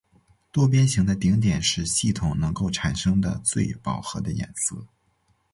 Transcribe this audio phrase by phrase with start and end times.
[0.51, 4.87] 多边形的顶点是系统能够产生的最饱和的颜色。